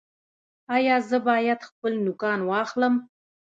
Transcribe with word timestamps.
ایا 0.75 0.95
زه 1.09 1.17
باید 1.27 1.59
خپل 1.69 1.93
نوکان 2.05 2.39
واخلم؟ 2.49 2.93